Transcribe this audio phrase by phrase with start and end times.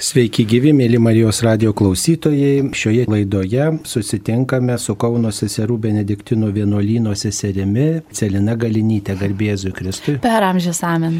[0.00, 2.70] Sveiki gyvi, mėly Marijos radio klausytojai.
[2.72, 10.14] Šioje laidoje susitinkame su Kauno seserų Benediktinų vienuolyno seserimi Celina Galinytė, garbėzui Kristui.
[10.24, 11.18] Per amžius amen.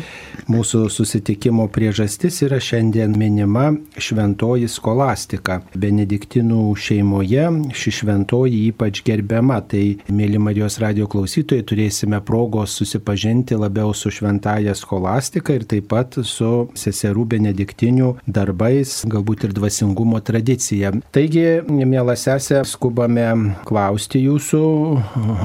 [0.48, 3.66] Mūsų susitikimo priežastis yra šiandien minima
[4.00, 5.58] šventoji skolastika.
[5.76, 7.44] Benediktinų šeimoje
[7.76, 9.60] ši šventoji ypač gerbiama.
[9.68, 16.16] Tai, mėly Marijos radio klausytojai, turėsime progos susipažinti labiau su šventaja skolastika ir taip pat
[16.24, 20.92] su seserų Benediktinių darbai darbais, galbūt ir dvasingumo tradicija.
[21.12, 24.62] Taigi, mėla sesė, skubame klausti jūsų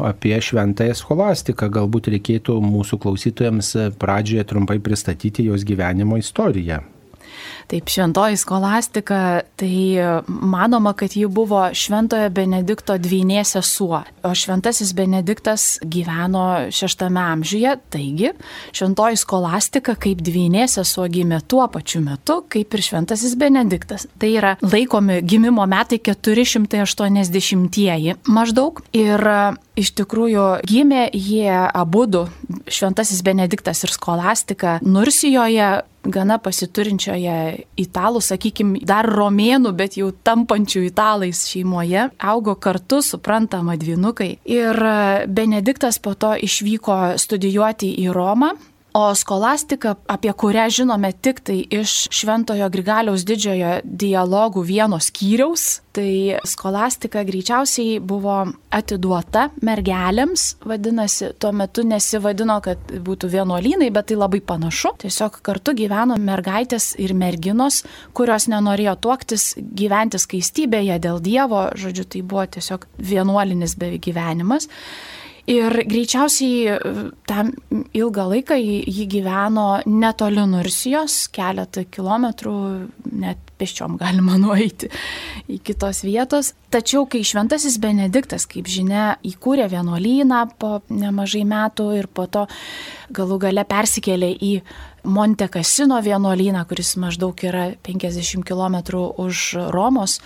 [0.05, 1.69] apie šventąją scholastiką.
[1.69, 6.83] Galbūt reikėtų mūsų klausytojams pradžioje trumpai pristatyti jos gyvenimo istoriją.
[7.67, 9.97] Taip, šventoji skolastika, tai
[10.27, 18.31] manoma, kad ji buvo šventojo Benedikto dvynė sesuo, o šventasis Benediktas gyveno šeštame amžiuje, taigi
[18.75, 24.07] šventoji skolastika kaip dvynė sesuo gimė tuo pačiu metu, kaip ir šventasis Benediktas.
[24.21, 29.19] Tai yra laikomi gimimo metai 480-ieji maždaug ir
[29.75, 32.23] Iš tikrųjų, gimė jie abu du,
[32.71, 41.43] Šventasis Benediktas ir Skolastika, Nursijoje, gana pasiturinčioje italų, sakykime, dar romėnų, bet jau tampančių italais
[41.49, 44.37] šeimoje, augo kartu, suprantama, dvinukai.
[44.47, 44.79] Ir
[45.27, 48.53] Benediktas po to išvyko studijuoti į Romą,
[48.95, 56.37] O skolastika, apie kurią žinome tik tai iš Šventojo Grigaliaus didžiojo dialogų vieno skyriaus, tai
[56.47, 58.37] skolastika greičiausiai buvo
[58.71, 64.93] atiduota mergelėms, vadinasi, tuo metu nesivadino, kad būtų vienuolynai, bet tai labai panašu.
[65.03, 67.81] Tiesiog kartu gyveno mergaitės ir merginos,
[68.15, 74.71] kurios nenorėjo tuoktis, gyventi skaistybėje dėl Dievo, žodžiu, tai buvo tiesiog vienuolinis beveik gyvenimas.
[75.45, 76.93] Ir greičiausiai e,
[77.29, 77.51] tam
[77.93, 82.55] ilgą laiką jį gyveno netoli Nursijos, keletą kilometrų,
[83.13, 84.89] net peščiom galima nueiti
[85.51, 86.53] į kitos vietos.
[86.73, 92.47] Tačiau, kai Šventasis Benediktas, kaip žinia, įkūrė vienuolyną po nemažai metų ir po to
[93.15, 94.53] galų gale persikėlė į
[95.05, 98.79] Monte Casino vienuolyną, kuris maždaug yra 50 km
[99.21, 99.43] už
[99.75, 100.17] Romos,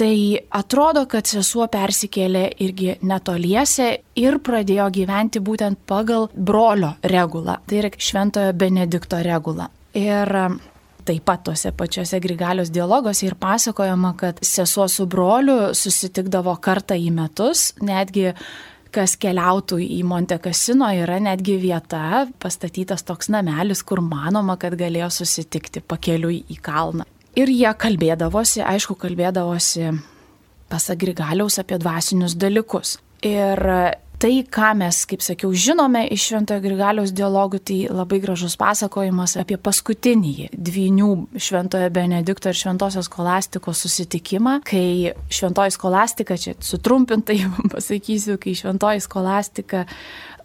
[0.00, 7.82] Tai atrodo, kad sesuo persikėlė irgi netoliese ir pradėjo gyventi būtent pagal brolio regulą, tai
[7.82, 9.66] yra šventojo Benedikto regulą.
[10.00, 10.56] Ir um,
[11.04, 17.12] taip pat tose pačiose Grigalios dialogose ir pasakojama, kad sesuo su broliu susitikdavo kartą į
[17.20, 18.30] metus, netgi
[18.96, 25.12] kas keliautų į Monte Casino, yra netgi vieta, pastatytas toks namelis, kur manoma, kad galėjo
[25.20, 27.04] susitikti pakeliui į kalną.
[27.38, 29.92] Ir jie kalbėdavosi, aišku, kalbėdavosi
[30.70, 32.96] pasak Grigaliaus apie dvasinius dalykus.
[33.26, 33.60] Ir
[34.20, 39.56] tai, ką mes, kaip sakiau, žinome iš Šventojo Grigaliaus dialogų, tai labai gražus pasakojimas apie
[39.60, 41.08] paskutinį dvinių
[41.40, 47.38] Šventojo Benedikto ir Šventosios skolastikos susitikimą, kai Šventoji skolastika, čia sutrumpintai
[47.74, 49.86] pasakysiu, kai Šventoji skolastika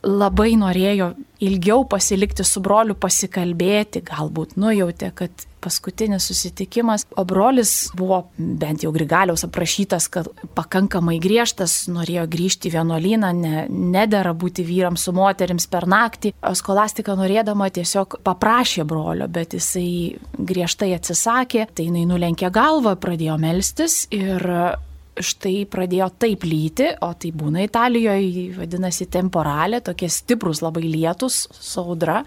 [0.05, 8.21] labai norėjo ilgiau pasilikti su broliu, pasikalbėti, galbūt nujautė, kad paskutinis susitikimas, o brolis buvo
[8.37, 15.07] bent jau Grigaliaus aprašytas, kad pakankamai griežtas, norėjo grįžti į vienuolyną, ne, nedėra būti vyrams
[15.07, 16.35] su moteriams per naktį.
[16.45, 19.87] O skolastika norėdama tiesiog paprašė brolio, bet jisai
[20.37, 24.45] griežtai atsisakė, tai jinai nulenkė galvą, pradėjo melstis ir
[25.21, 32.21] štai pradėjo taip lyti, o tai būna Italijoje, vadinasi temporalė, tokie stiprus labai lietus, saudra.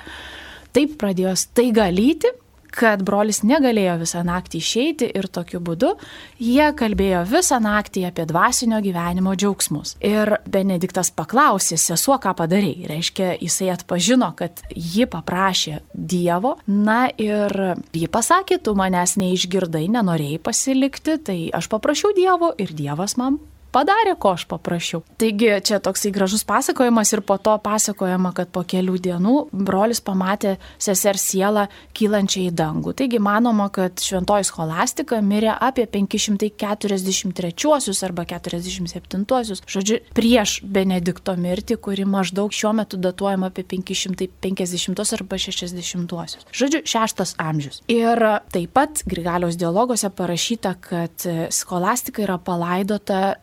[0.73, 2.33] Taip pradėjo staiga lyti
[2.75, 5.95] kad brolis negalėjo visą naktį išeiti ir tokiu būdu
[6.43, 9.97] jie kalbėjo visą naktį apie dvasinio gyvenimo džiaugsmus.
[10.05, 12.89] Ir Benediktas paklausė, sesuo, ką padarėjai.
[12.93, 17.55] Reiškia, jisai atpažino, kad ji paprašė Dievo, na ir
[17.93, 23.41] ji pasakė, tu manęs neišgirdai, nenorėjai pasilikti, tai aš paprašiau Dievo ir Dievas man
[23.75, 25.03] padarė, ko aš paprašiau.
[25.21, 30.57] Taigi čia toksai gražus pasakojimas ir po to pasakojama, kad po kelių dienų brolis pamatė
[30.81, 32.95] sesers sielą kylančią į dangų.
[32.99, 39.25] Taigi manoma, kad šventoji scholastika mirė apie 543 arba 47,
[39.69, 46.17] žodžiu, prieš Benedikto mirtį, kuri maždaug šiuo metu datuojama apie 550 arba 60.
[46.53, 47.83] Žodžiu, šeštas amžius.
[47.91, 48.19] Ir
[48.53, 53.37] taip pat Grigaliaus dialoguose parašyta, kad scholastika yra palaidota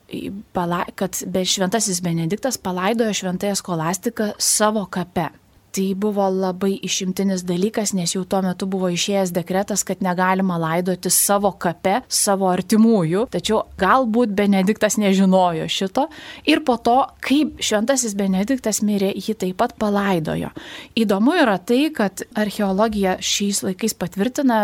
[0.95, 5.29] kad šventasis Benediktas palaidojo šventąją skolastiką savo kape.
[5.75, 11.11] Tai buvo labai išimtinis dalykas, nes jau tuo metu buvo išėjęs dekretas, kad negalima laidoti
[11.11, 13.25] savo kape savo artimųjų.
[13.33, 16.07] Tačiau galbūt Benediktas nežinojo šito.
[16.47, 20.53] Ir po to, kaip šventasis Benediktas mirė, jį taip pat palaidojo.
[20.95, 24.61] Įdomu yra tai, kad archeologija šiais laikais patvirtina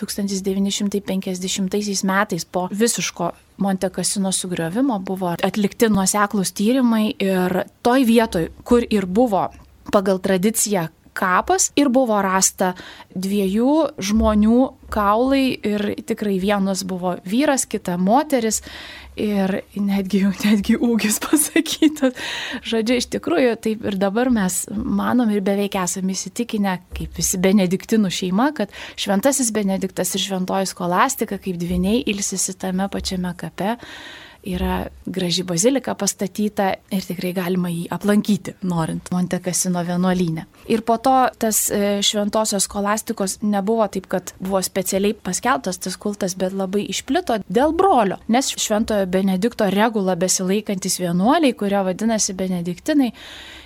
[0.00, 8.84] 1950 metais po visiško Monte Casino sugriovimo buvo atlikti nuoseklus tyrimai ir toj vietoj, kur
[8.90, 9.48] ir buvo
[9.92, 12.74] pagal tradiciją kapas ir buvo rasta
[13.16, 14.60] dviejų žmonių
[14.92, 18.60] kaulai ir tikrai vienas buvo vyras, kita moteris
[19.16, 22.16] ir netgi, netgi ūgis pasakytas.
[22.66, 28.12] Žodžiu, iš tikrųjų, taip ir dabar mes manom ir beveik esame įsitikinę, kaip visi benediktinų
[28.12, 33.76] šeima, kad šventasis benediktas ir šventoji skolastika kaip dviniai ilsisi tame pačiame kape
[34.46, 40.46] yra graži bazilika pastatyta ir tikrai galima jį aplankyti, norint Monte Casino vienuolynę.
[40.72, 46.36] Ir po to tas e, šventosios skolastikos nebuvo taip, kad buvo specialiai paskelbtas tas kultas,
[46.38, 53.12] bet labai išplito dėl brolio, nes šventojo Benedikto regulą besilaikantis vienuoliai, kurio vadinasi Benediktinai,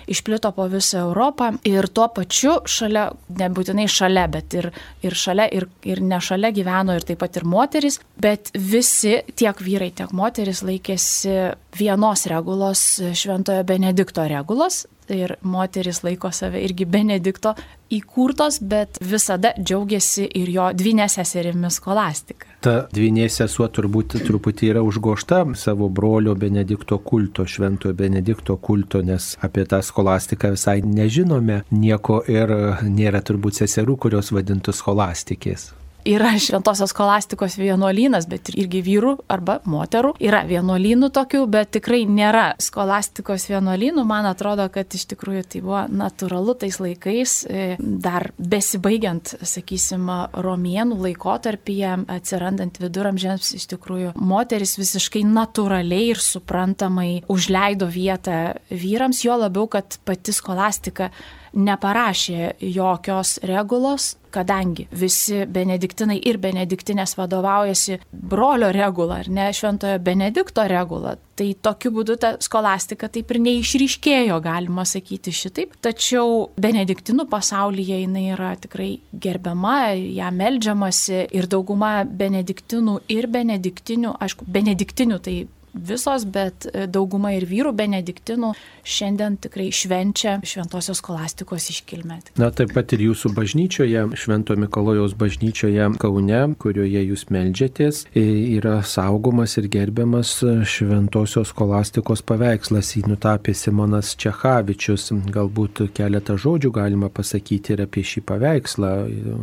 [0.07, 3.09] išplito po visą Europą ir tuo pačiu šalia,
[3.39, 4.71] nebūtinai šalia, bet ir,
[5.05, 9.61] ir šalia, ir, ir ne šalia gyveno ir taip pat ir moteris, bet visi, tiek
[9.61, 11.37] vyrai, tiek moteris laikėsi
[11.77, 12.81] vienos regulos,
[13.15, 17.53] šventojo Benedikto regulos, ir moteris laiko save irgi Benedikto
[17.91, 22.47] įkurtos, bet visada džiaugiasi ir jo dvinė seserimis skolastika.
[22.63, 29.35] Ta dvinė sesuo turbūt truputį yra užgošta savo brolio Benedikto kulto, šventojo Benedikto kulto, nes
[29.41, 31.61] apie tą skolastiką visai nežinome.
[31.71, 32.55] Nieko ir
[32.87, 35.71] nėra turbūt seserų, kurios vadintų skolastikės
[36.05, 40.13] yra šventosios kolastikos vienuolynas, bet irgi vyrų arba moterų.
[40.23, 44.05] Yra vienuolynų tokių, bet tikrai nėra skolastikos vienuolynų.
[44.07, 50.99] Man atrodo, kad iš tikrųjų tai buvo natūralu tais laikais, e, dar besibaigiant, sakysim, romėnų
[51.05, 59.67] laikotarpyje, atsirandant viduramžiams, iš tikrųjų moteris visiškai natūraliai ir suprantamai užleido vietą vyrams, jo labiau,
[59.71, 61.11] kad pati skolastika
[61.53, 70.63] neparašė jokios regulos, kadangi visi benediktinai ir benediktinės vadovaujasi brolio regula, ar ne šventojo benedikto
[70.71, 71.17] regula.
[71.35, 75.75] Tai tokiu būdu ta skolastika taip ir neišryškėjo, galima sakyti šitaip.
[75.83, 84.47] Tačiau benediktinų pasaulyje jinai yra tikrai gerbiama, ją melžiamasi ir dauguma benediktinų ir benediktinių, aišku,
[84.47, 85.41] benediktinių tai
[85.73, 88.51] visos, bet e, dauguma ir vyrų benediktinų
[88.83, 92.19] šiandien tikrai švenčia šventosios kolastikos iškilmę.
[92.39, 99.55] Na, taip pat ir jūsų bažnyčioje, Švento Mikalojaus bažnyčioje Kaune, kurioje jūs melžiatės, yra saugomas
[99.61, 100.33] ir gerbiamas
[100.67, 102.93] šventosios kolastikos paveikslas.
[102.97, 105.09] Jį nutapė Simonas Čechavičius.
[105.31, 108.91] Galbūt keletą žodžių galima pasakyti ir apie šį paveikslą.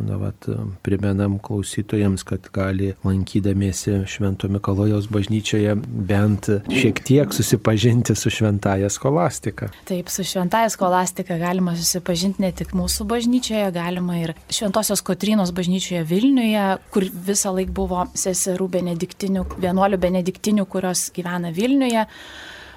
[0.05, 0.49] Na, vat,
[0.85, 8.89] primenam klausytojams, kad gali lankydamiesi Švento Mikalojaus bažnyčioje be bent šiek tiek susipažinti su šventaja
[8.89, 9.69] skolastika.
[9.87, 16.03] Taip, su šventaja skolastika galima susipažinti ne tik mūsų bažnyčioje, galima ir Šventosios Kotrinos bažnyčioje
[16.09, 22.05] Vilniuje, kur visą laiką buvo seserų benediktinių, vienuolių benediktinių, kurios gyvena Vilniuje.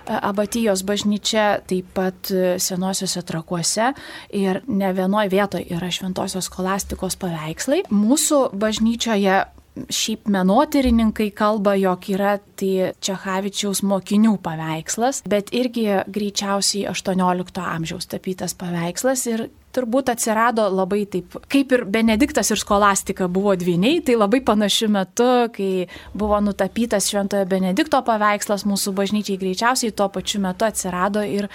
[0.02, 3.92] Abatijos bažnyčia, taip pat senosiuose trakuose
[4.34, 7.84] ir ne vienoje vietoje yra šventosios skolastikos paveikslai.
[7.86, 17.62] Mūsų bažnyčioje Šiaip menotyrininkai kalba, jog yra tai Čechavičiaus mokinių paveikslas, bet irgi greičiausiai 18
[17.64, 24.02] amžiaus tapytas paveikslas ir turbūt atsirado labai taip, kaip ir Benediktas ir Skolastika buvo dviniai,
[24.04, 30.42] tai labai panašiu metu, kai buvo nutapytas Šventojo Benedikto paveikslas mūsų bažnyčiai, greičiausiai tuo pačiu
[30.44, 31.48] metu atsirado ir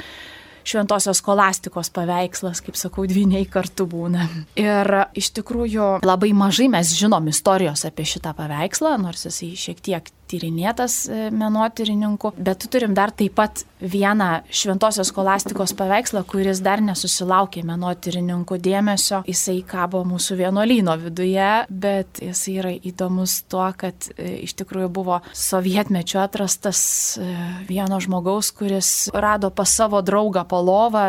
[0.67, 4.27] šventosios skolastikos paveikslas, kaip sakau, dviniai kartu būna.
[4.59, 10.11] Ir iš tikrųjų labai mažai mes žinom istorijos apie šitą paveikslą, nors jisai šiek tiek
[10.31, 17.63] tyrinėtas e, menotyrininkų, bet turim dar taip pat vieną šventosios skolastikos paveikslą, kuris dar nesusilaukė
[17.67, 19.21] menotyrininkų dėmesio.
[19.29, 25.21] Jisai kabo mūsų vienuolyno viduje, bet jisai yra įdomus tuo, kad e, iš tikrųjų buvo
[25.31, 26.81] sovietmečiu atrastas
[27.21, 27.29] e,
[27.69, 31.07] vieno žmogaus, kuris rado pas savo draugą palovą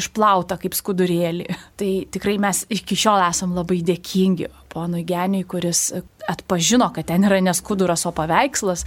[0.00, 1.50] išplautą kaip skudurėlį.
[1.80, 5.90] Tai tikrai mes iki šiol esam labai dėkingi ponui Geniui, kuris
[6.28, 8.84] atpažino, kad ten yra neskuduras, o paveikslas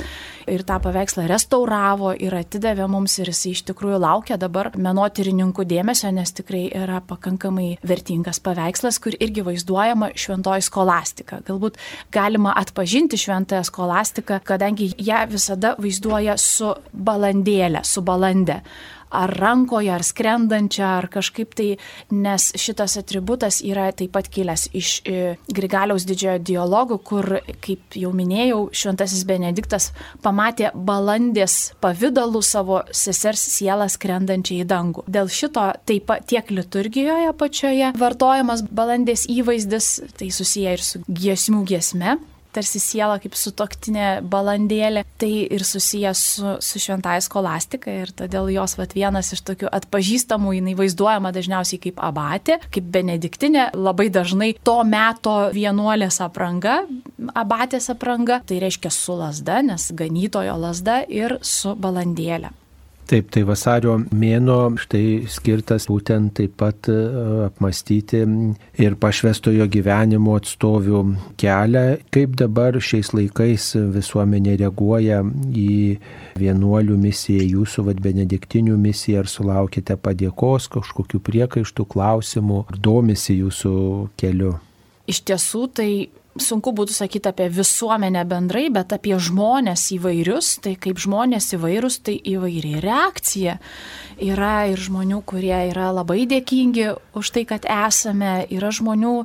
[0.49, 6.11] ir tą paveikslą restauravo ir atidavė mums ir jis iš tikrųjų laukia dabar menotyrininkų dėmesio,
[6.15, 11.41] nes tikrai yra pakankamai vertingas paveikslas, kur irgi vaizduojama šventoji skolastika.
[11.47, 11.79] Galbūt
[12.13, 18.61] galima atpažinti šventąją skolastiką, kadangi ją visada vaizduoja su balandėlė, su balandė
[19.13, 21.69] ar rankoje, ar skrendančią, ar kažkaip tai,
[22.13, 27.29] nes šitas atributas yra taip pat kilęs iš e, Grigaliaus didžiojo dialogų, kur,
[27.63, 29.91] kaip jau minėjau, šventasis Benediktas
[30.25, 35.05] pamatė balandės pavydalų savo sesers sielą skrendančią į dangų.
[35.07, 41.63] Dėl šito taip pat tiek liturgijoje pačioje vartojamas balandės įvaizdis, tai susiję ir su giesmių
[41.69, 42.17] giesme,
[42.53, 48.77] tarsi siela kaip sutoktinė balandėlė, tai ir susijęs su, su šventąją skolastiką ir todėl jos
[48.79, 54.79] vat, vienas iš tokių atpažįstamų, jinai vaizduojama dažniausiai kaip abatė, kaip benediktinė, labai dažnai to
[54.87, 56.81] meto vienuolės apranga,
[57.35, 62.53] abatės apranga, tai reiškia su lasda, nes ganytojo lasda ir su balandėlė.
[63.03, 66.95] Taip, tai vasario mėno štai skirtas būtent taip pat e,
[67.49, 68.21] apmastyti
[68.79, 71.01] ir pašvestojo gyvenimo atstovių
[71.41, 71.83] kelią,
[72.15, 75.19] kaip dabar šiais laikais visuomenė reaguoja
[75.51, 75.75] į
[76.39, 83.75] vienuolių misiją, jūsų vad benediktinių misiją, ar sulaukite padėkos, kažkokių priekaištų, klausimų, ar domisi jūsų
[84.19, 84.55] keliu.
[85.11, 85.89] Iš tiesų, tai
[86.39, 92.17] sunku būtų sakyti apie visuomenę bendrai, bet apie žmonės įvairius, tai kaip žmonės įvairūs, tai
[92.17, 93.59] įvairi reakcija.
[94.23, 99.15] Yra ir žmonių, kurie yra labai dėkingi už tai, kad esame, yra žmonių,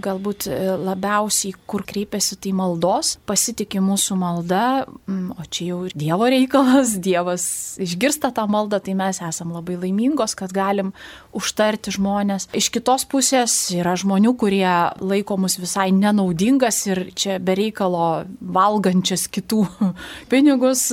[0.00, 5.96] galbūt e, labiausiai, kur kreipiasi tai maldos, pasitikė mūsų malda, mm, o čia jau ir
[5.98, 7.44] Dievo reikalas, Dievas
[7.82, 10.92] išgirsta tą maldą, tai mes esam labai laimingos, kad galim
[11.36, 12.48] užtarti žmonės.
[12.56, 14.64] Iš kitos pusės yra žmonių, kurie
[15.02, 19.66] laiko mus visai nenaudingas ir čia bereikalo valgančias kitų
[20.32, 20.88] pinigus.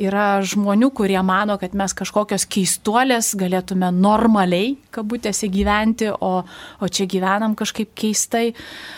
[0.00, 7.08] Yra žmonių, kurie mano, kad mes kažkokios keistuolės galėtume normaliai, kabutėse, gyventi, o, o čia
[7.10, 8.54] gyvenam kažkaip keistai keistai.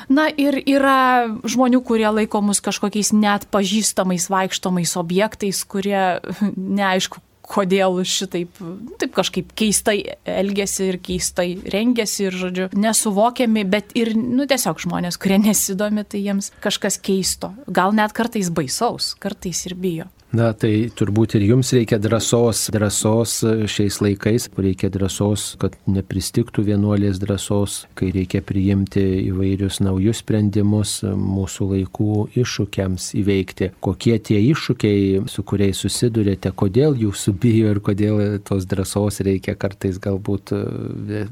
[0.08, 6.20] Na ir yra žmonių, kurie laiko mus kažkokiais net pažįstamais vaikštomais objektais, kurie
[6.80, 8.58] neaišku, kodėl šitaip
[8.98, 15.18] taip kažkaip keistai elgesi ir keistai rengiasi ir, žodžiu, nesuvokiami, bet ir, nu, tiesiog žmonės,
[15.22, 17.52] kurie nesidomi, tai jiems kažkas keisto.
[17.70, 20.10] Gal net kartais baisaus, kartais ir bijo.
[20.36, 23.38] Na, tai turbūt ir jums reikia drąsos, drąsos
[23.72, 31.70] šiais laikais, reikia drąsos, kad nepristiktų vienuolės drąsos, kai reikia priimti įvairius naujus sprendimus mūsų
[31.70, 32.10] laikų
[32.42, 33.70] iššūkiams įveikti.
[33.86, 39.96] Kokie tie iššūkiai, su kuriais susidurėte, kodėl jūsų bijo ir kodėl tos drąsos reikia kartais
[40.02, 40.52] galbūt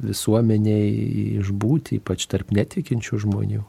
[0.01, 0.89] visuomeniai
[1.43, 3.65] išbūti, ypač tarp netikinčių žmonių.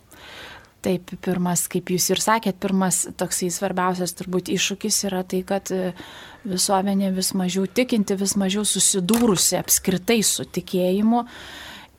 [0.85, 5.95] Taip, pirmas, kaip jūs ir sakėt, pirmas toksai svarbiausias turbūt iššūkis yra tai, kad e,
[6.45, 11.23] visuomenė vis mažiau tikinti, vis mažiau susidūrusi apskritai su tikėjimu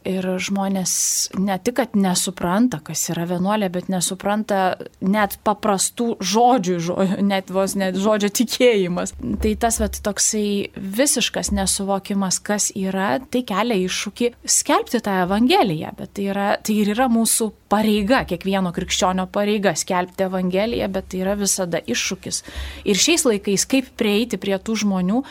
[0.07, 0.93] Ir žmonės
[1.35, 6.97] ne tik, kad nesupranta, kas yra vienuolė, bet nesupranta net paprastų žodžių, žo,
[7.27, 9.17] net vos net žodžio tikėjimas.
[9.43, 15.97] Tai tas vat, toksai visiškas nesuvokimas, kas yra, tai kelia iššūkį skelbti tą Evangeliją.
[15.99, 21.25] Bet tai, yra, tai ir yra mūsų pareiga, kiekvieno krikščionio pareiga skelbti Evangeliją, bet tai
[21.25, 22.43] yra visada iššūkis.
[22.87, 25.25] Ir šiais laikais, kaip prieiti prie tų žmonių,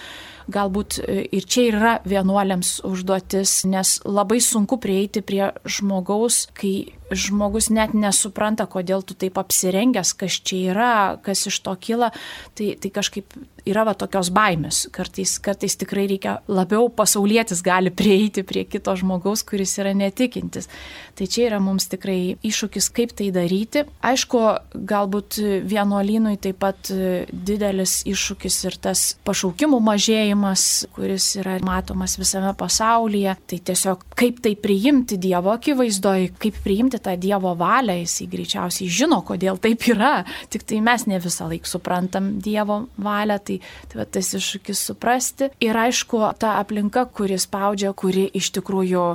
[0.51, 7.69] galbūt e, ir čia yra vienuoliams užduotis, nes labai sunku prieiti prie žmogaus, kai žmogus
[7.73, 10.93] net nesupranta, kodėl tu taip apsirengęs, kas čia yra,
[11.25, 12.11] kas iš to kyla,
[12.57, 14.85] tai, tai kažkaip yra va tokios baimės.
[14.93, 20.69] Kartais, kartais tikrai reikia labiau pasaulietis gali prieiti prie kito žmogaus, kuris yra netikintis.
[21.15, 23.85] Tai čia yra mums tikrai iššūkis, kaip tai daryti.
[24.05, 24.41] Aišku,
[24.75, 26.91] galbūt vienuolynui taip pat
[27.31, 33.37] didelis iššūkis ir tas pašaukimų mažėjimas, kuris yra matomas visame pasaulyje.
[33.47, 39.21] Tai tiesiog kaip tai priimti Dievo akivaizdoje, kaip priimti tą Dievo valią, jisai greičiausiai žino,
[39.25, 40.19] kodėl taip yra,
[40.51, 43.54] tik tai mes ne visą laiką suprantam Dievo valią, tai,
[43.89, 45.51] tai va, tas iššūkis suprasti.
[45.63, 49.09] Ir aišku, ta aplinka, kuri spaudžia, kuri iš tikrųjų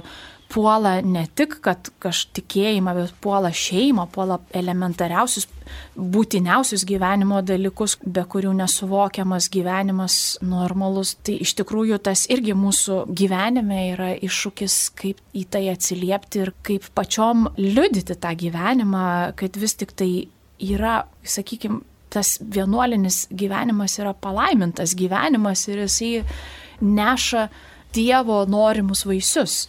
[0.50, 5.46] puola ne tik, kad kažtikėjimą, bet puola šeimą, puola elementariausius,
[5.94, 11.14] būtiniausius gyvenimo dalykus, be kurių nesuvokiamas gyvenimas normalus.
[11.26, 16.90] Tai iš tikrųjų tas irgi mūsų gyvenime yra iššūkis, kaip į tai atsiliepti ir kaip
[16.98, 19.06] pačiom liudyti tą gyvenimą,
[19.38, 20.10] kad vis tik tai
[20.60, 26.24] yra, sakykime, tas vienuolinis gyvenimas yra palaimintas gyvenimas ir jisai
[26.80, 27.48] neša
[27.94, 29.64] Dievo norimus vaisius.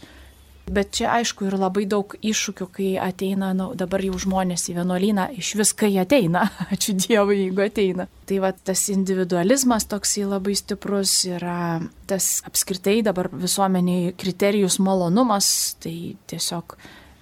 [0.71, 5.25] Bet čia aišku ir labai daug iššūkių, kai ateina, nu, dabar jau žmonės į vienuolyną,
[5.41, 8.05] iš viską jie ateina, ačiū Dievui, jeigu ateina.
[8.29, 15.49] Tai va tas individualizmas toksai labai stiprus yra tas apskritai dabar visuomeniai kriterijus malonumas,
[15.81, 16.77] tai tiesiog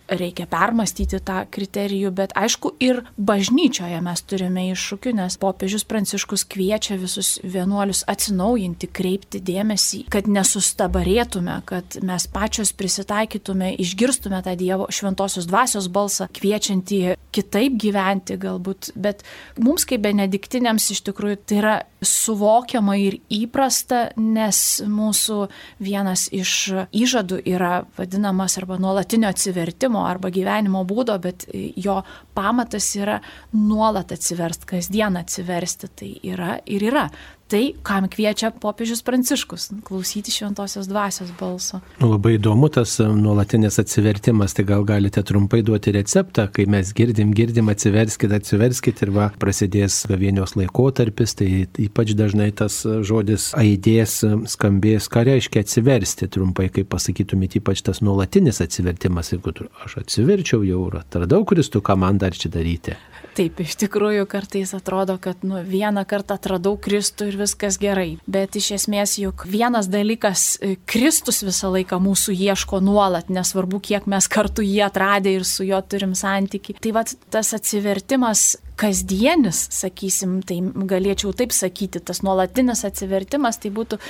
[0.10, 6.98] reikia permastyti tą kriterijų, bet aišku ir bažnyčioje mes turime iššūkių, nes popiežius Pranciškus kviečia
[7.00, 15.48] visus vienuolius atsinaujinti, kreipti dėmesį, kad nesustabarėtume, kad mes pačios prisitaikytume, išgirstume tą Dievo šventosios
[15.50, 17.02] dvasios balsą, kviečiantį
[17.36, 19.24] kitaip gyventi galbūt, bet
[19.62, 25.40] mums kaip benediktiniams iš tikrųjų tai yra suvokiama ir įprasta, nes mūsų
[25.84, 26.54] vienas iš
[26.96, 32.00] įžadų yra vadinamas arba nuolatinio atsivertimo arba gyvenimo būdo, bet jo
[32.38, 33.20] pamatas yra
[33.54, 35.92] nuolat atsiversti, kasdien atsiversti.
[36.00, 37.10] Tai yra ir yra
[37.50, 41.82] tai, kam kviečia popiežius Pranciškus- klausyti šventosios dvasios balso.
[42.02, 47.34] Labai įdomu tas e, nuolatinis atsivertimas, tai gal galite trumpai duoti receptą, kai mes girdim,
[47.34, 55.10] girdim, atsiverskite, atsiverskite ir va prasidės gavėnios laikotarpis, tai ypač dažnai tas žodis aidės, skambės,
[55.10, 59.54] ką reiškia atsiversti, trumpai, kaip pasakytumėte, ypač tas nuolatinis atsivertimas, jeigu
[59.86, 62.96] aš atsiverčiau jau ir atradau Kristų, ką man dar čia daryti.
[63.40, 68.18] Taip, iš tikrųjų kartais atrodo, kad nu, vieną kartą atradau Kristų ir viskas gerai.
[68.28, 74.10] Bet iš esmės juk vienas dalykas, e, Kristus visą laiką mūsų ieško nuolat, nesvarbu, kiek
[74.12, 76.76] mes kartu jį atradę ir su juo turim santyki.
[76.84, 80.60] Tai vad tas atsivertimas kasdienis, sakysim, tai
[80.92, 84.02] galėčiau taip sakyti, tas nuolatinis atsivertimas, tai būtų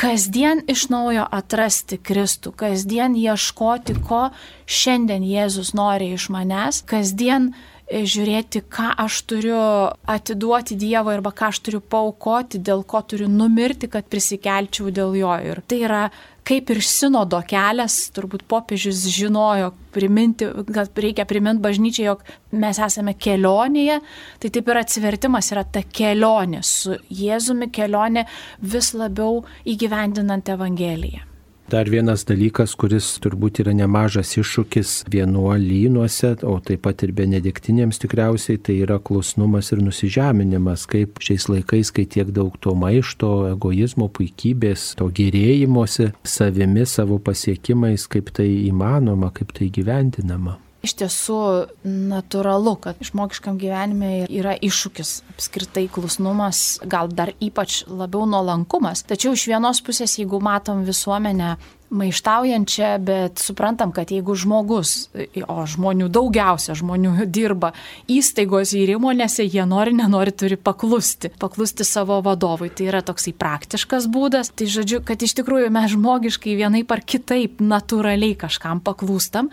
[0.00, 4.30] kasdien iš naujo atrasti Kristų, kasdien ieškoti, ko
[4.64, 7.52] šiandien Jėzus nori iš manęs, kasdien
[7.92, 9.60] žiūrėti, ką aš turiu
[10.08, 15.32] atiduoti Dievui arba ką aš turiu paukoti, dėl ko turiu numirti, kad prisikelčiau dėl jo.
[15.52, 16.02] Ir tai yra
[16.46, 22.24] kaip ir sinodo kelias, turbūt popiežius žinojo, priminti, kad reikia priminti bažnyčiai, jog
[22.58, 24.00] mes esame kelionėje,
[24.42, 28.26] tai taip ir atsivertimas yra ta kelionė su Jėzumi, kelionė
[28.74, 31.31] vis labiau įgyvendinant Evangeliją.
[31.72, 38.58] Dar vienas dalykas, kuris turbūt yra nemažas iššūkis vienuolynuose, o taip pat ir benediktinėms tikriausiai,
[38.60, 44.90] tai yra klusnumas ir nusižeminimas, kaip šiais laikais, kai tiek daug to maišto, egoizmo, puikybės,
[45.00, 50.58] to gerėjimosi savimi, savo pasiekimais, kaip tai įmanoma, kaip tai gyvendinama.
[50.82, 51.38] Iš tiesų
[51.86, 59.04] natūralu, kad žmogiškam gyvenime yra iššūkis apskritai klusnumas, gal dar ypač labiau nuolankumas.
[59.06, 61.54] Tačiau iš vienos pusės, jeigu matom visuomenę
[61.92, 65.10] maištaujančią, bet suprantam, kad jeigu žmogus,
[65.46, 67.72] o žmonių daugiausia žmonių dirba
[68.10, 72.72] įstaigos ir įmonėse, jie nori, nenori, turi paklusti, paklusti savo vadovui.
[72.72, 74.50] Tai yra toksai praktiškas būdas.
[74.56, 79.52] Tai žodžiu, kad iš tikrųjų mes žmogiškai vienaip ar kitaip natūraliai kažkam paklūstam.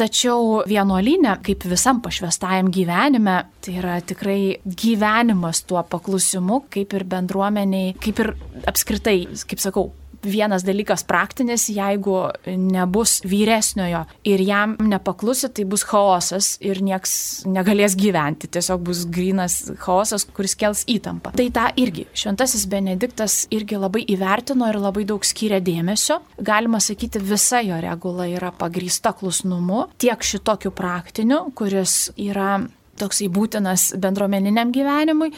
[0.00, 7.92] Tačiau vienuolinė, kaip visam pašvestajam gyvenime, tai yra tikrai gyvenimas tuo paklusimu, kaip ir bendruomeniai,
[8.00, 8.32] kaip ir
[8.72, 9.18] apskritai,
[9.50, 9.90] kaip sakau,
[10.22, 17.14] vienas dalykas praktinis, jeigu nebus vyresniojo ir jam nepaklusi, tai bus chaosas ir nieks
[17.48, 18.50] negalės gyventi.
[18.52, 21.34] Tiesiog bus grinas chaosas, kuris kels įtampą.
[21.38, 26.20] Tai tą irgi šventasis Benediktas irgi labai įvertino ir labai daug skiria dėmesio.
[26.42, 32.60] Galima sakyti, visa jo regula yra pagrįsta klusnumu, tiek šitokiu praktiniu, kuris yra
[33.00, 35.32] toksai būtinas bendruomeniniam gyvenimui,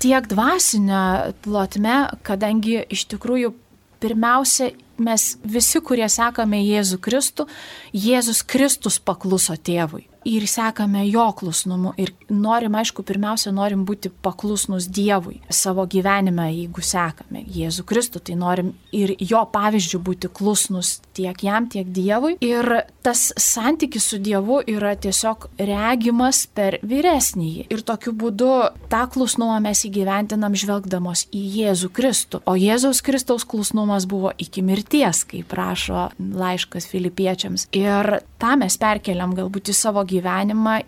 [0.00, 1.02] tiek dvasinė
[1.44, 3.52] plotme, kadangi iš tikrųjų
[4.00, 7.48] pirmiausia, mes visi, kurie sekame Jėzų Kristų,
[7.96, 11.92] Jėzus Kristus pakluso tėvui ir sekame jo klusnumu.
[12.00, 18.36] Ir norim, aišku, pirmiausia, norim būti paklusnus Dievui savo gyvenime, jeigu sekame Jėzų Kristų, tai
[18.38, 22.36] norim ir jo pavyzdžių būti klusnus tiek jam, tiek Dievui.
[22.44, 27.66] Ir tas santykis su Dievu yra tiesiog regimas per vyresnįjį.
[27.72, 28.50] Ir tokiu būdu
[28.92, 32.42] tą klusnumą mes įgyventinam žvelgdamos į Jėzų Kristų.
[32.44, 37.68] O Jėzaus Kristaus klusnumas buvo iki mirties, kaip rašo laiškas filipiečiams.
[37.76, 40.09] Ir tą mes perkeliam galbūt į savo gyvenimą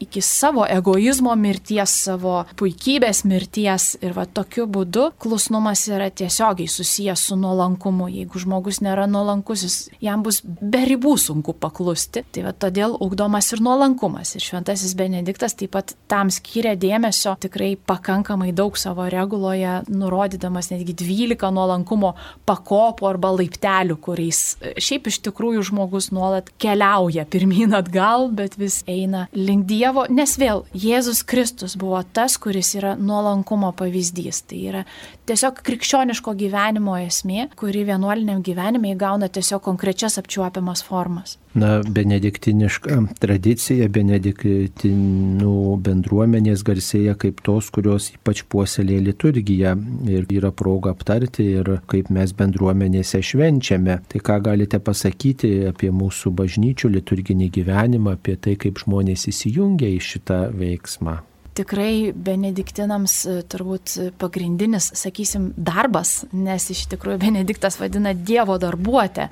[0.00, 3.96] iki savo egoizmo mirties, savo puikybės mirties.
[4.02, 8.08] Ir va tokiu būdu klusnumas yra tiesiogiai susijęs su nuolankumu.
[8.08, 12.24] Jeigu žmogus nėra nuolankus, jam bus be ribų sunku paklusti.
[12.32, 14.34] Tai va todėl ugdomas ir nuolankumas.
[14.36, 20.96] Ir šventasis Benediktas taip pat tam skiria dėmesio tikrai pakankamai daug savo reguloje, nurodydamas netgi
[20.98, 22.14] 12 nuolankumo
[22.48, 24.42] pakopų arba laiptelių, kuriais
[24.80, 30.36] šiaip iš tikrųjų žmogus nuolat keliauja pirmyn atgal, bet vis eina eina link Dievo, nes
[30.40, 34.42] vėl Jėzus Kristus buvo tas, kuris yra nuolankumo pavyzdys.
[34.48, 34.82] Tai yra
[35.28, 41.38] tiesiog krikščioniško gyvenimo esmė, kuri vienuoliniam gyvenime įgauna tiesiog konkrečias apčiuopiamas formas.
[41.52, 49.74] Na, benediktiniška tradicija, benediktinų bendruomenės garsėja kaip tos, kurios ypač puoselė liturgiją
[50.08, 53.98] ir yra proga aptarti ir kaip mes bendruomenėse švenčiame.
[54.08, 60.00] Tai ką galite pasakyti apie mūsų bažnyčių liturginį gyvenimą, apie tai, kaip žmonės įsijungia į
[60.08, 61.20] šitą veiksmą?
[61.52, 69.28] tikrai benediktinams e, turbūt pagrindinis, sakysim, darbas, nes iš tikrųjų Benediktas vadina Dievo darbuotę.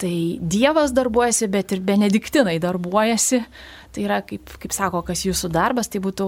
[0.00, 3.42] Tai Dievas darbuojasi, bet ir benediktinai darbuojasi.
[3.90, 6.26] Tai yra, kaip, kaip sako, kas jūsų darbas, tai būtų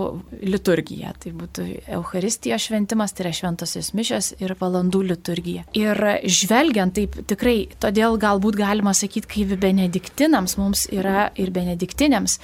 [0.51, 5.63] liturgija, tai būtų Euharistijos šventimas, tai yra šventosios mišės ir valandų liturgija.
[5.79, 12.41] Ir žvelgiant taip tikrai, todėl galbūt galima sakyti, kaip benediktinams mums yra ir benediktinėms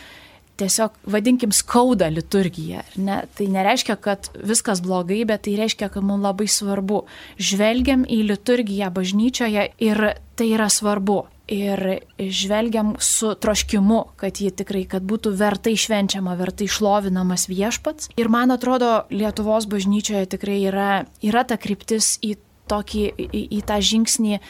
[0.58, 2.82] tiesiog, vadinkim, skauda liturgija.
[2.96, 3.22] Ne?
[3.38, 7.04] Tai nereiškia, kad viskas blogai, bet tai reiškia, kad mums labai svarbu.
[7.38, 10.04] Žvelgiam į liturgiją bažnyčioje ir
[10.38, 11.24] tai yra svarbu.
[11.48, 11.80] Ir
[12.20, 18.10] žvelgiam su troškimu, kad ji tikrai, kad būtų vertai švenčiama, vertai šlovinamas viešpats.
[18.20, 20.90] Ir man atrodo, Lietuvos bažnyčioje tikrai yra,
[21.24, 22.34] yra ta kryptis į
[22.68, 24.42] tokį, į, į tą žingsnį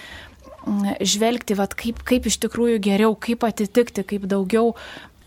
[1.01, 4.75] žvelgti, vat, kaip, kaip iš tikrųjų geriau, kaip atitikti, kaip daugiau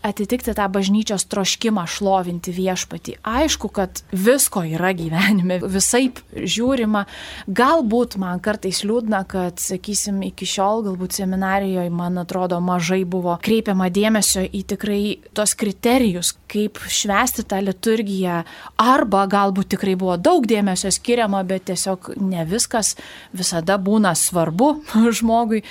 [0.02, 3.16] atitikti tą bažnyčios troškimą šlovinti viešpatį.
[3.22, 7.04] Aišku, kad visko yra gyvenime, visai žiūrima.
[7.46, 13.88] Galbūt man kartais liūdna, kad, sakysim, iki šiol galbūt seminarijoje, man atrodo, mažai buvo kreipiama
[13.94, 15.02] dėmesio į tikrai
[15.36, 18.42] tos kriterijus, kaip švesti tą liturgiją.
[18.82, 22.96] Arba galbūt tikrai buvo daug dėmesio skiriama, bet tiesiog ne viskas
[23.32, 24.74] visada būna svarbu
[25.18, 25.62] žmogui.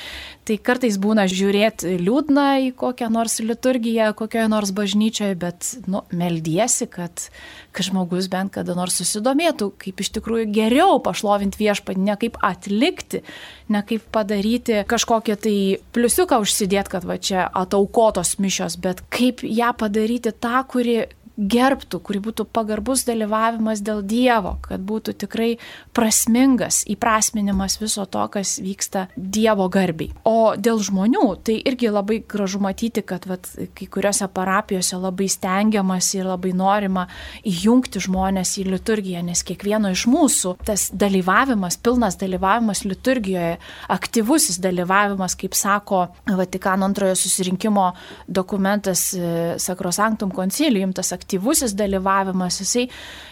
[0.41, 6.87] Tai kartais būna žiūrėti liūdna į kokią nors liturgiją, kokioje nors bažnyčioje, bet, nu, meldiesi,
[6.89, 7.27] kad,
[7.69, 13.21] kad žmogus bent kada nors susidomėtų, kaip iš tikrųjų geriau pašlovinti viešpatį, ne kaip atlikti,
[13.69, 15.55] ne kaip padaryti kažkokią tai
[15.93, 21.03] pliusiuką užsidėti, kad va čia ataukotos mišios, bet kaip ją padaryti tą, kuri
[21.41, 25.55] gerbtų, kuri būtų pagarbus dalyvavimas dėl Dievo, kad būtų tikrai
[25.95, 30.11] prasmingas įprasminimas viso to, kas vyksta Dievo garbiai.
[30.27, 36.11] O dėl žmonių, tai irgi labai gražu matyti, kad vat, kai kuriuose parapijose labai stengiamas
[36.17, 37.07] ir labai norima
[37.47, 43.57] įjungti žmonės į liturgiją, nes kiekvieno iš mūsų tas dalyvavimas, pilnas dalyvavimas liturgijoje,
[43.89, 47.91] aktyvusis dalyvavimas, kaip sako Vatikano antrojo susirinkimo
[48.27, 52.89] dokumentas e, Sakrosanktum Concilium, tas aktyvusis aktyvusis dalyvavimas, jisai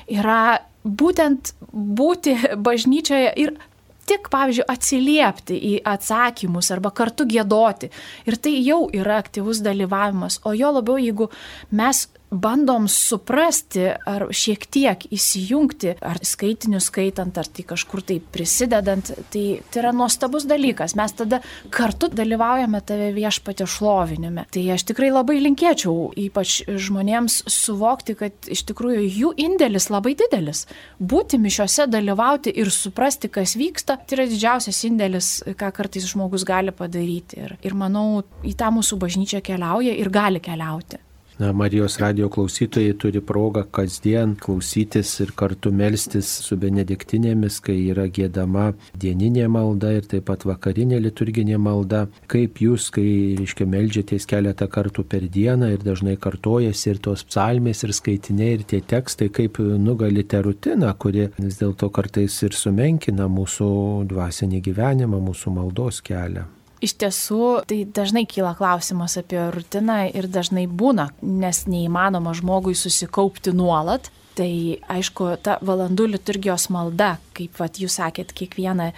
[0.07, 3.57] yra būtent būti bažnyčioje ir
[4.09, 7.91] tik, pavyzdžiui, atsiliepti į atsakymus arba kartu gėdoti.
[8.25, 10.39] Ir tai jau yra aktyvus dalyvavimas.
[10.47, 11.29] O jo labiau, jeigu
[11.69, 19.13] mes bandom suprasti ar šiek tiek įsijungti, ar skaitinius skaitant, ar tai kažkur tai prisidedant,
[19.34, 20.96] tai tai yra nuostabus dalykas.
[21.00, 21.42] Mes tada
[21.74, 24.46] kartu dalyvaujame tave viešpatė šlovinime.
[24.54, 30.65] Tai aš tikrai labai linkėčiau, ypač žmonėms suvokti, kad iš tikrųjų jų indėlis labai didelis.
[31.00, 36.74] Būti mišiuose, dalyvauti ir suprasti, kas vyksta, tai yra didžiausias indėlis, ką kartais žmogus gali
[36.76, 37.39] padaryti.
[37.39, 41.00] Ir, ir manau, į tą mūsų bažnyčią keliauja ir gali keliauti.
[41.39, 48.10] Na, Marijos radio klausytojai turi progą kasdien klausytis ir kartu melstis su benediktinėmis, kai yra
[48.12, 48.65] gėdama
[48.99, 52.04] dieninė malda ir taip pat vakarinė liturginė malda.
[52.28, 53.08] Kaip jūs, kai,
[53.39, 58.67] reiškia, melžiatės keletą kartų per dieną ir dažnai kartojasi ir tos psalmės ir skaitiniai ir
[58.67, 63.73] tie tekstai, kaip nugalite rutiną, kuri vis dėlto kartais ir sumenkina mūsų
[64.12, 66.49] dvasinį gyvenimą, mūsų maldos kelią.
[66.80, 73.52] Iš tiesų, tai dažnai kyla klausimas apie rutiną ir dažnai būna, nes neįmanoma žmogui susikaupti
[73.56, 74.08] nuolat.
[74.39, 74.52] Tai
[74.88, 78.91] aišku, ta valandų liturgijos malda, kaip vat, jūs sakėt, kiekvieną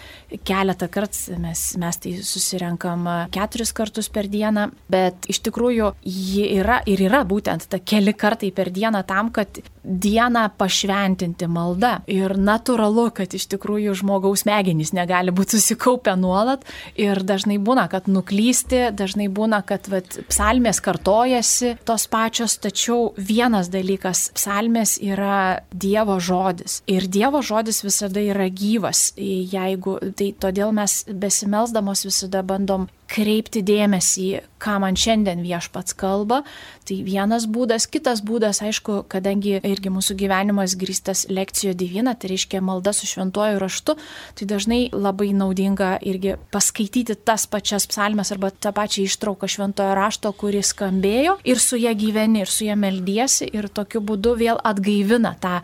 [0.48, 6.82] keletą kartų mes, mes tai susirenkam keturis kartus per dieną, bet iš tikrųjų ji yra
[6.90, 12.00] ir yra būtent ta keli kartai per dieną tam, kad dieną pašventinti malda.
[12.12, 16.66] Ir natūralu, kad iš tikrųjų žmogaus smegenys negali būti susikaupę nuolat
[17.00, 23.72] ir dažnai būna, kad nuklysti, dažnai būna, kad vat, psalmės kartojasi tos pačios, tačiau vienas
[23.74, 26.82] dalykas, psalmės yra Dievo žodis.
[26.90, 29.12] Ir Dievo žodis visada yra gyvas.
[29.18, 34.28] Jeigu, tai todėl mes besimelsdamos visada bandom kreipti dėmesį,
[34.62, 36.42] ką man šiandien viešpats kalba.
[36.88, 42.62] Tai vienas būdas, kitas būdas, aišku, kadangi irgi mūsų gyvenimas grįstas lekcijo divina, tai reiškia
[42.64, 43.98] malda su šventuoju raštu,
[44.40, 50.32] tai dažnai labai naudinga irgi paskaityti tas pačias psalmes arba tą pačią ištrauką šventojo rašto,
[50.32, 55.36] kuris skambėjo ir su ją gyveni, ir su ją meldiesi ir tokiu būdu vėl atgaivina
[55.42, 55.60] tą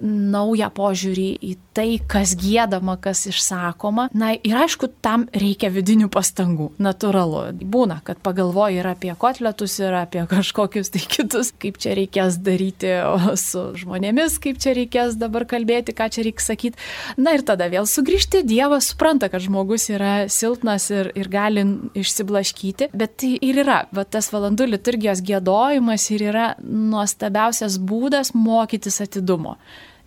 [0.00, 4.08] naują požiūrį į tai, kas gėdama, kas išsakoma.
[4.16, 7.44] Na ir aišku, tam reikia vidinių pastangų, natūralu.
[7.62, 12.94] Būna, kad pagalvoji ir apie kotletus, ir apie kažkokius tai kitus, kaip čia reikės daryti
[13.38, 16.88] su žmonėmis, kaip čia reikės dabar kalbėti, ką čia reikia sakyti.
[17.20, 21.64] Na ir tada vėl sugrįžti, Dievas supranta, kad žmogus yra silpnas ir, ir gali
[21.98, 29.00] išsiblaškyti, bet tai ir yra, va, tas valandų liturgijos gėdojimas ir yra nuostabiausias būdas mokytis
[29.04, 29.58] atidumo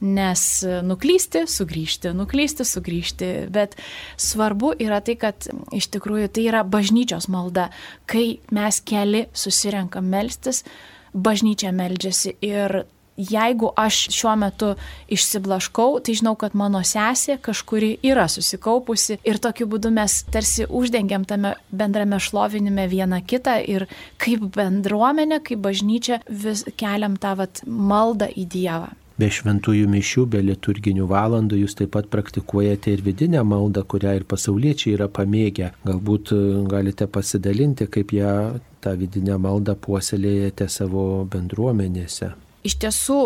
[0.01, 0.43] nes
[0.85, 3.77] nuklysti, sugrįžti, nuklysti, sugrįžti, bet
[4.17, 7.69] svarbu yra tai, kad iš tikrųjų tai yra bažnyčios malda,
[8.09, 10.65] kai mes keli susirenkam melstis,
[11.13, 12.35] bažnyčia meldžiasi.
[12.41, 12.83] Ir
[13.21, 14.69] jeigu aš šiuo metu
[15.11, 19.19] išsiblaškau, tai žinau, kad mano sesė kažkuri yra susikaupusi.
[19.27, 23.59] Ir tokiu būdu mes tarsi uždengiam tame bendrame šlovinime vieną kitą.
[23.61, 23.87] Ir
[24.21, 28.89] kaip bendruomenė, kaip bažnyčia vis keliam tą vat, maldą į Dievą
[29.21, 34.27] be šventųjų mišių, be liturginių valandų jūs taip pat praktikuojate ir vidinę maldą, kurią ir
[34.29, 35.71] pasauliečiai yra pamėgę.
[35.85, 38.35] Galbūt e, galite pasidalinti, kaip ją
[38.81, 42.31] tą vidinę maldą puoselėjate savo bendruomenėse.
[42.65, 43.17] Iš tiesų,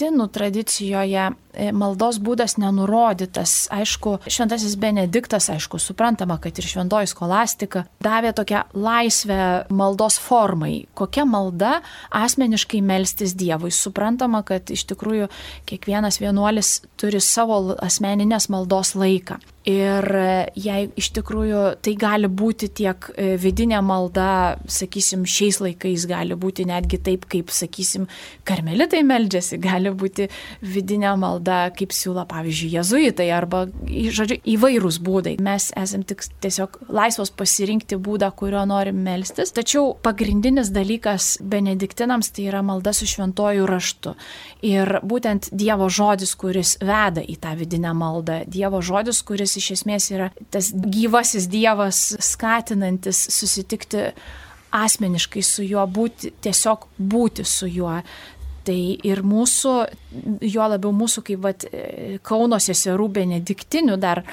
[0.00, 3.68] benediktinų tradicijoje e, maldos būdas nenurodytas.
[3.70, 10.86] Aišku, šventasis benediktas, aišku, suprantama, kad ir šventoji skolastika davė tokią laisvę maldos formai.
[10.94, 13.70] Kokia malda asmeniškai melstis Dievui.
[13.70, 15.28] Suprantama, kad iš tikrųjų
[15.66, 19.40] kiekvienas vienuolis turi savo asmeninės maldos laiką.
[19.68, 26.06] Ir e, jei iš tikrųjų tai gali būti tiek e, vidinė malda, sakysim, šiais laikais
[26.08, 28.06] gali būti netgi taip, kaip, sakysim,
[28.48, 30.28] karmelitai meldžiasi, gali būti
[30.62, 35.36] vidinė malda, kaip siūlo, pavyzdžiui, jezuitai arba, žodžiu, įvairūs būdai.
[35.42, 39.54] Mes esame tik tiesiog laisvos pasirinkti būdą, kurio norim melstis.
[39.56, 44.14] Tačiau pagrindinis dalykas benediktinams tai yra malda su šventuoju raštu.
[44.66, 50.10] Ir būtent Dievo žodis, kuris veda į tą vidinę maldą, Dievo žodis, kuris iš esmės
[50.14, 54.10] yra tas gyvasis Dievas skatinantis susitikti
[54.70, 58.00] asmeniškai su juo, būti, tiesiog būti su juo.
[58.66, 59.74] Tai ir mūsų,
[60.44, 61.64] juo labiau mūsų kaip vat,
[62.26, 64.24] Kauno seserų benediktinių dar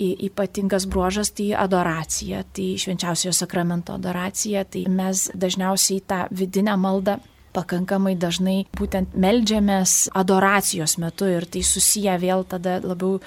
[0.00, 7.18] ypatingas bruožas tai adoracija, tai švenčiausiojo sakramento adoracija, tai mes dažniausiai tą vidinę maldą
[7.54, 13.18] pakankamai dažnai būtent melžiamės adoracijos metu ir tai susiję vėl tada labiau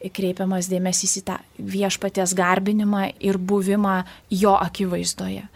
[0.00, 4.00] kreipiamas dėmesys į tą viešpaties garbinimą ir buvimą
[4.32, 5.46] jo akivaizdoje.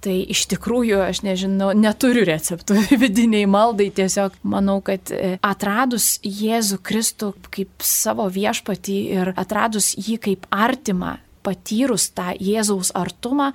[0.00, 6.80] Tai iš tikrųjų, aš nežinau, neturiu receptų vidiniai maldai, tiesiog manau, kad e, atradus Jėzų
[6.86, 13.52] Kristų kaip savo viešpatį ir atradus jį kaip artimą, patyrus tą Jėzaus artumą,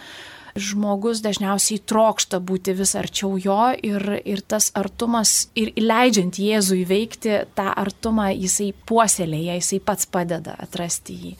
[0.55, 7.41] žmogus dažniausiai trokšta būti vis arčiau jo ir, ir tas artumas ir leidžiant Jėzui veikti
[7.58, 11.34] tą artumą jisai puoselėja, jisai pats padeda atrasti jį.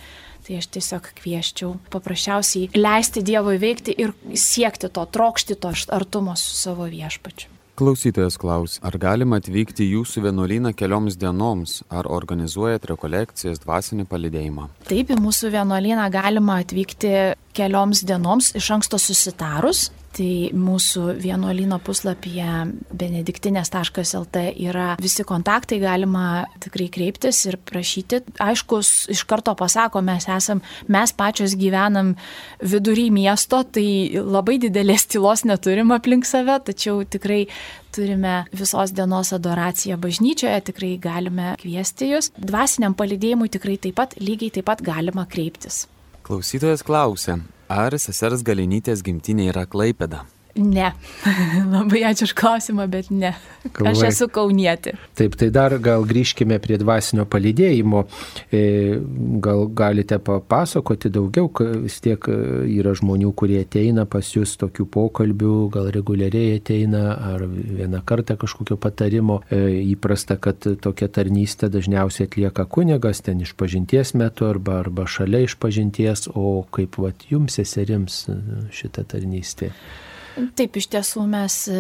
[0.46, 6.54] Tai aš tiesiog kvieščiau paprasčiausiai leisti Dievui veikti ir siekti to, trokšti to artumo su
[6.54, 7.50] savo viešpačiu.
[7.76, 14.70] Klausytojas klaus, ar galima atvykti jūsų vienuolyną kelioms dienoms, ar organizuojat rekolekcijas dvasinį palidėjimą?
[14.88, 17.12] Taip, į mūsų vienuolyną galima atvykti
[17.58, 19.90] kelioms dienoms iš anksto susitarus.
[20.16, 22.48] Tai mūsų vienuolino puslapyje
[22.96, 28.22] benediktinės.lt yra visi kontaktai, galima tikrai kreiptis ir prašyti.
[28.40, 28.80] Aišku,
[29.12, 32.14] iš karto pasako, mes esam, mes pačios gyvenam
[32.64, 37.42] vidury miesto, tai labai didelės tylos neturim aplink save, tačiau tikrai
[37.96, 42.32] turime visos dienos adoraciją bažnyčioje, tikrai galime kviesti jūs.
[42.40, 45.90] Dvasiniam palidėjimui tikrai taip pat, lygiai taip pat galima kreiptis.
[46.26, 47.38] Klausytojas klausia,
[47.70, 50.26] ar sesers galinytės gimtinė yra Klaipeda?
[50.56, 50.94] Ne.
[51.76, 53.34] Labai ačiū už klausimą, bet ne.
[53.76, 53.92] Galvai.
[53.92, 54.94] Aš esu kaunietė.
[55.20, 58.06] Taip, tai dar gal grįžkime prie dvasinio palydėjimo.
[58.56, 58.62] E,
[59.44, 61.50] gal galite papasakoti daugiau,
[61.84, 62.38] vis tiek e,
[62.78, 68.80] yra žmonių, kurie ateina pas jūs tokių pokalbių, gal reguliariai ateina, ar vieną kartą kažkokio
[68.80, 69.42] patarimo.
[69.52, 75.44] E, įprasta, kad tokia tarnystė dažniausiai atlieka kunigas ten iš pažinties metu arba, arba šalia
[75.50, 78.24] iš pažinties, o kaip vat, jums seserims
[78.72, 79.74] šita tarnystė.
[80.36, 81.80] Taip, iš tiesų mes e,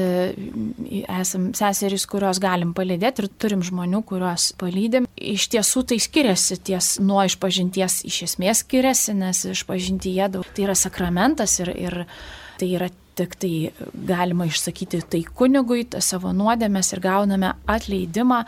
[1.12, 5.10] esam seserys, kurios galim palydėti ir turim žmonių, kuriuos palydim.
[5.16, 10.78] Iš tiesų tai skiriasi ties nuo išpažinties, iš esmės skiriasi, nes išpažintyje daug tai yra
[10.80, 12.00] sakramentas ir, ir
[12.60, 13.72] tai yra tik tai
[14.08, 18.42] galima išsakyti tai kunigui, savo nuodėmės ir gauname atleidimą,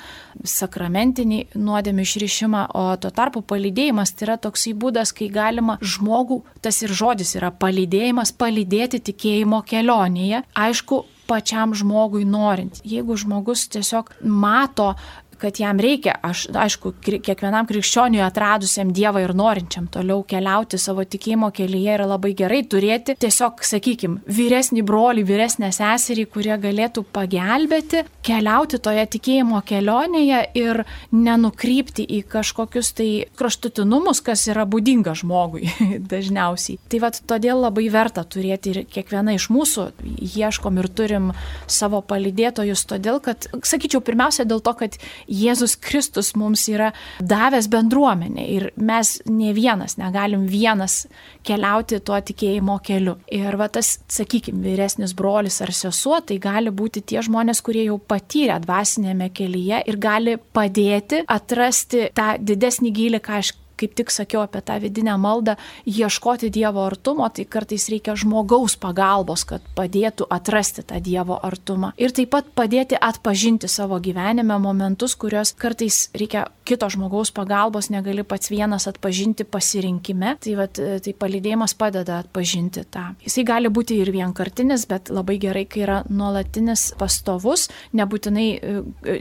[0.43, 6.82] sakramentinį nuodėmę išrišimą, o tuo tarpu palydėjimas tai yra toksai būdas, kai galima žmogų, tas
[6.84, 10.43] ir žodis yra palydėjimas, palydėti tikėjimo kelionėje.
[10.67, 12.80] Aišku, pačiam žmogui norint.
[12.88, 14.93] Jeigu žmogus tiesiog mato
[15.41, 21.50] kad jam reikia, aš, aišku, kiekvienam krikščioniui atradusiam Dievą ir norinčiam toliau keliauti savo tikėjimo
[21.56, 28.80] kelyje yra labai gerai turėti tiesiog, sakykime, vyresnį brolį, vyresnę seserį, kurie galėtų pagelbėti, keliauti
[28.84, 30.82] toje tikėjimo kelionėje ir
[31.15, 35.69] nenukrypti į kažkokius tai kraštutinumus, kas yra būdinga žmogui
[36.12, 36.80] dažniausiai.
[36.89, 39.89] Tai vad todėl labai verta turėti ir kiekviena iš mūsų
[40.28, 41.32] ieškom ir turim
[41.69, 44.97] savo palidėtojus, todėl kad, sakyčiau, pirmiausia dėl to, kad
[45.28, 51.06] Jėzus Kristus mums yra davęs bendruomenę ir mes ne vienas negalim vienas
[51.48, 53.18] keliauti tuo tikėjimo keliu.
[53.34, 58.00] Ir va tas, sakykime, vyresnis brolis ar sesuo, tai gali būti tie žmonės, kurie jau
[58.00, 64.44] patyrė dvasinėme kelyje ir gali padėti atrasti tą didesnį gylį, ką aš kaip tik sakiau
[64.46, 70.84] apie tą vidinę maldą, ieškoti Dievo artumo, tai kartais reikia žmogaus pagalbos, kad padėtų atrasti
[70.88, 71.94] tą Dievo artumą.
[71.98, 78.26] Ir taip pat padėti atpažinti savo gyvenime momentus, kuriuos kartais reikia kito žmogaus pagalbos, negali
[78.28, 80.36] pats vienas atpažinti pasirinkime.
[80.44, 83.06] Tai, vat, tai palidėjimas padeda atpažinti tą.
[83.24, 88.76] Jisai gali būti ir vienkartinis, bet labai gerai, kai yra nuolatinis pastovus, nebūtinai e,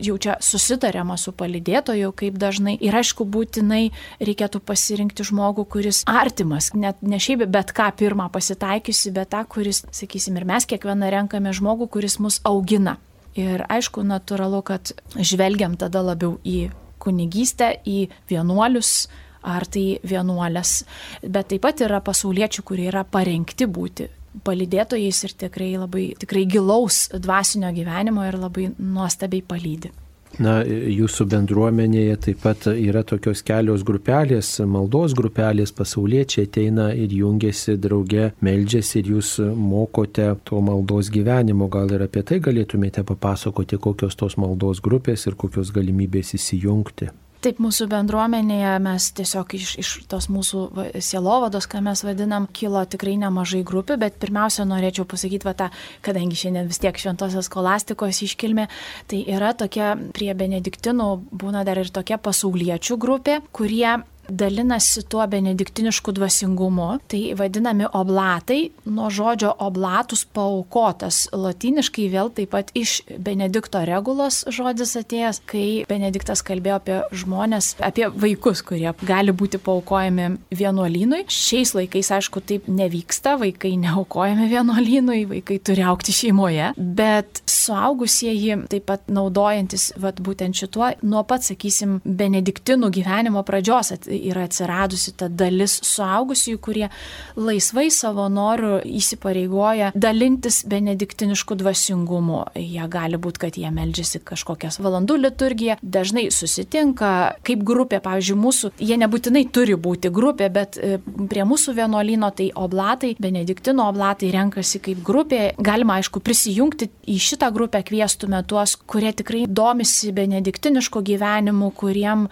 [0.06, 2.76] jau čia susitariama su palidėtoju, kaip dažnai.
[2.82, 3.84] Ir aišku, būtinai
[4.20, 9.44] reikia reikėtų pasirinkti žmogų, kuris artimas, net ne šiaip bet ką pirmą pasitaikiusi, bet tą,
[9.48, 12.98] kuris, sakysim, ir mes kiekvieną renkame žmogų, kuris mus augina.
[13.36, 19.08] Ir aišku, natūralu, kad žvelgiam tada labiau į kunigystę, į vienuolius,
[19.42, 20.84] ar tai vienuolės,
[21.22, 24.08] bet taip pat yra pasauliečių, kurie yra parengti būti
[24.44, 29.94] palydėtojais ir tikrai labai tikrai gilaus dvasinio gyvenimo ir labai nuostabiai palydė.
[30.42, 37.78] Na, jūsų bendruomenėje taip pat yra tokios kelios grupelės, maldos grupelės, pasauliečiai ateina ir jungiasi
[37.80, 41.70] drauge, meldžiasi ir jūs mokote to maldos gyvenimo.
[41.72, 47.08] Gal ir apie tai galėtumėte papasakoti, kokios tos maldos grupės ir kokios galimybės įsijungti.
[47.44, 50.62] Taip, mūsų bendruomenėje mes tiesiog iš, iš tos mūsų
[51.04, 55.68] sielovados, ką mes vadinam, kilo tikrai nemažai grupių, bet pirmiausia norėčiau pasakyti, va, tą,
[56.06, 58.66] kadangi šiandien vis tiek šventosios kolastikos iškilmė,
[59.10, 66.12] tai yra tokia prie benediktinų būna dar ir tokia pasauliečių grupė, kurie dalinasi tuo benediktinišku
[66.16, 66.88] dvasingumu.
[67.10, 71.26] Tai vadinami oblatai, nuo žodžio oblatus paukotas.
[71.32, 78.08] Latiniškai vėl taip pat iš Benedikto regulos žodis atėjęs, kai Benediktas kalbėjo apie žmonės, apie
[78.12, 81.24] vaikus, kurie gali būti paukojami vienuolynui.
[81.32, 88.86] Šiais laikais, aišku, taip nevyksta, vaikai neaukojami vienuolynui, vaikai turi aukti šeimoje, bet suaugusieji taip
[88.90, 95.28] pat naudojantis vat, būtent šituo, nuo pat, sakysim, benediktinų gyvenimo pradžios at, yra atsiradusi ta
[95.28, 96.88] dalis suaugusiųjų, kurie
[97.36, 102.42] laisvai savo norų įsipareigoja dalintis benediktinišku dvasingumu.
[102.58, 107.12] Jie gali būti, kad jie meldžiasi kažkokias valandų liturgiją, dažnai susitinka
[107.46, 110.98] kaip grupė, pavyzdžiui, mūsų, jie nebūtinai turi būti grupė, bet e,
[111.30, 115.42] prie mūsų vienuolino tai oblatai, benediktino oblatai renkasi kaip grupė.
[115.62, 122.26] Galima, aišku, prisijungti į šitą grupę, kviestume tuos, kurie tikrai domisi benediktinišku gyvenimu, kuriem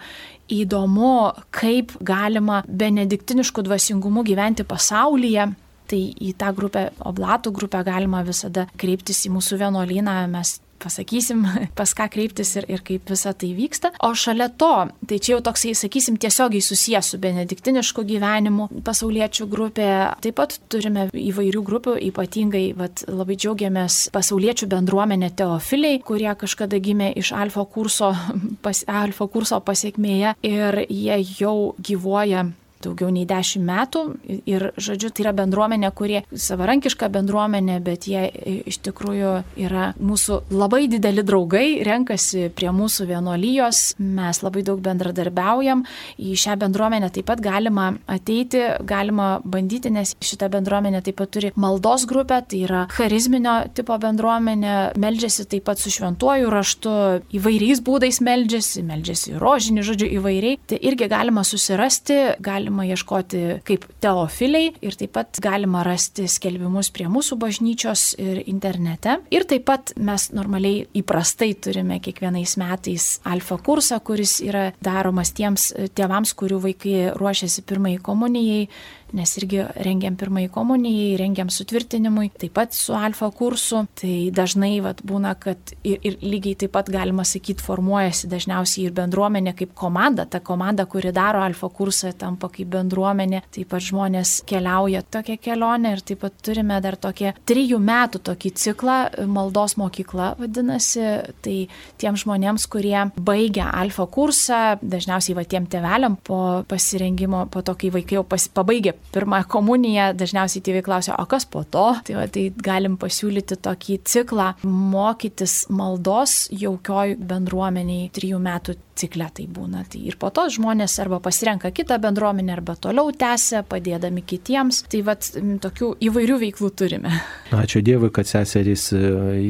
[0.51, 5.51] įdomu, kaip galima benediktinišku dvasingumu gyventi pasaulyje.
[5.85, 11.43] Tai į tą grupę, oblatų grupę galima visada kreiptis į mūsų vienuolyną, mes pasakysim,
[11.79, 13.93] pas ką kreiptis ir, ir kaip visa tai vyksta.
[14.05, 14.71] O šalia to,
[15.07, 19.89] tai čia jau toksai, sakysim, tiesiogiai susijęs su benediktinišku gyvenimu pasauliečių grupė.
[20.23, 27.13] Taip pat turime įvairių grupių, ypatingai vat, labai džiaugiamės pasauliečių bendruomenė teofiliai, kurie kažkada gimė
[27.21, 28.13] iš alfa kurso,
[28.65, 32.47] pas, alfa kurso pasiekmėje ir jie jau gyvuoja
[32.85, 34.03] daugiau nei dešimt metų.
[34.49, 38.27] Ir, žodžiu, tai yra bendruomenė, kurie savarankiška bendruomenė, bet jie
[38.69, 39.33] iš tikrųjų
[39.65, 45.85] yra mūsų labai dideli draugai, renkasi prie mūsų vienuolijos, mes labai daug bendradarbiaujam,
[46.21, 51.51] į šią bendruomenę taip pat galima ateiti, galima bandyti, nes šita bendruomenė taip pat turi
[51.59, 56.95] maldos grupę, tai yra charizminio tipo bendruomenė, meldžiasi taip pat su šventuoju raštu,
[57.39, 63.85] įvairiais būdais meldžiasi, meldžiasi rožinį, žodžiu, įvairiai, tai irgi galima susirasti, galima galima ieškoti kaip
[64.03, 69.19] teofiliai ir taip pat galima rasti skelbimus prie mūsų bažnyčios ir internete.
[69.31, 75.71] Ir taip pat mes normaliai įprastai turime kiekvienais metais alfa kursą, kuris yra daromas tiems
[75.95, 78.67] tėvams, kurių vaikai ruošiasi pirmai komunijai
[79.15, 83.85] nes irgi rengiam pirmąjį komunijai, rengiam sutvirtinimui, taip pat su alfa kursu.
[83.99, 88.95] Tai dažnai vat, būna, kad ir, ir lygiai taip pat galima sakyti, formuojasi dažniausiai ir
[88.95, 90.27] bendruomenė kaip komanda.
[90.29, 93.43] Ta komanda, kuri daro alfa kursą, tampa kaip bendruomenė.
[93.55, 98.53] Taip pat žmonės keliauja tokią kelionę ir taip pat turime dar tokią trijų metų tokį
[98.59, 98.97] ciklą,
[99.31, 101.05] maldos mokykla vadinasi.
[101.45, 101.57] Tai
[102.01, 107.91] tiem žmonėms, kurie baigia alfa kursą, dažniausiai va tiem teveliam po pasirengimo, po to, kai
[107.93, 111.87] vaikai jau pas, pabaigė pirmą komuniją, dažniausiai tėvai klausia, o kas po to?
[112.07, 119.45] Tai, va, tai galim pasiūlyti tokį ciklą mokytis maldos jaukioj bendruomeniai trijų metų cikle tai
[119.51, 119.83] būna.
[119.91, 124.83] Tai ir po to žmonės arba pasirenka kitą bendruomenę, arba toliau tęsia, padėdami kitiems.
[124.91, 125.27] Tai vad
[125.63, 127.11] tokių įvairių veiklų turime.
[127.55, 129.01] Ačiū Dievui, kad seserys e,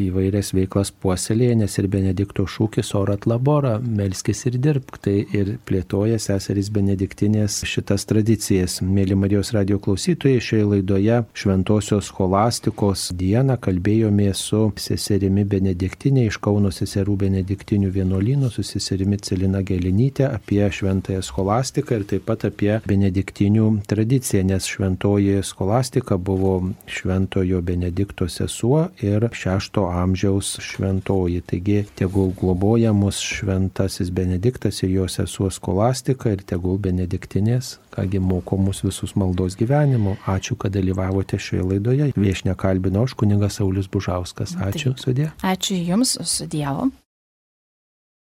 [0.08, 5.00] įvairias veiklas puoselėje, nes ir Benedikto šūkis orat labora, melskis ir dirbk.
[5.06, 8.82] Tai ir plėtoja seserys Benediktinės šitas tradicijas.
[8.86, 16.72] Mėly Marijos radio klausytojai, šioje laidoje Šventojios scholastikos dieną kalbėjome su seserimi Benediktinė iš Kauno
[16.74, 19.18] seserų Benediktinių vienuolynų, su seserimi.
[19.26, 26.72] Celina Gelinytė apie šventąją scholastiką ir taip pat apie benediktinių tradiciją, nes šventoji scholastika buvo
[26.88, 31.42] šventojo Benedikto sesuo ir šešto amžiaus šventoji.
[31.42, 38.58] Taigi tegul globoja mus šventasis Benediktas ir jo sesuo scholastika ir tegul benediktinės, kągi moko
[38.60, 40.16] mus visus maldos gyvenimo.
[40.30, 42.12] Ačiū, kad dalyvavote šioje laidoje.
[42.16, 44.56] Viešne kalbino aš kuningas Saulis Bužauskas.
[44.56, 45.32] Ačiū, sudė.
[45.42, 46.92] Ačiū Jums, su Dievu.